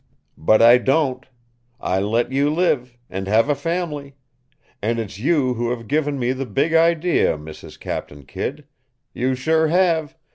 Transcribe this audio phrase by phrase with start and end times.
[0.39, 1.27] But I don't.
[1.79, 4.15] I let you live and have a fam'ly.
[4.81, 7.79] And it's you who have given me the Big Idea, Mrs.
[7.79, 8.65] Captain Kidd.
[9.13, 10.17] You sure have!